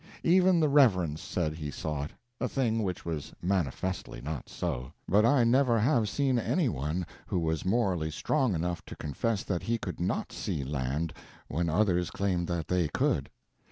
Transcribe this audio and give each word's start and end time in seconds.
Even 0.23 0.59
the 0.59 0.67
Reverend 0.67 1.19
said 1.19 1.53
he 1.53 1.69
saw 1.69 2.05
it, 2.05 2.11
a 2.39 2.49
thing 2.49 2.81
which 2.81 3.05
was 3.05 3.35
manifestly 3.39 4.19
not 4.19 4.49
so. 4.49 4.91
But 5.07 5.25
I 5.27 5.43
never 5.43 5.77
have 5.79 6.09
seen 6.09 6.39
any 6.39 6.67
one 6.67 7.05
who 7.27 7.37
was 7.37 7.63
morally 7.65 8.09
strong 8.09 8.55
enough 8.55 8.83
to 8.85 8.95
confess 8.95 9.43
that 9.43 9.61
he 9.61 9.77
could 9.77 9.99
not 9.99 10.31
see 10.31 10.63
land 10.63 11.13
when 11.49 11.69
others 11.69 12.09
claimed 12.09 12.47
that 12.47 12.67
they 12.67 12.87
could. 12.87 13.29